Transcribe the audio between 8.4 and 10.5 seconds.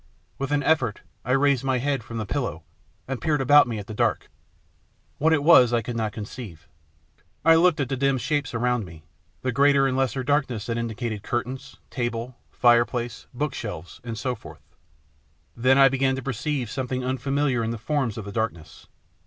around me, the greater and 60 THE PLATTNER STORY AND